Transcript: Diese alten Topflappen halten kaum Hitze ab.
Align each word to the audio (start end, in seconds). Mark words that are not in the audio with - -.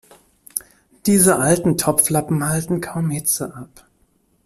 Diese 1.05 1.35
alten 1.37 1.77
Topflappen 1.77 2.43
halten 2.49 2.81
kaum 2.81 3.11
Hitze 3.11 3.53
ab. 3.53 3.85